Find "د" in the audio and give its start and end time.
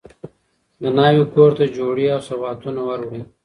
0.81-0.83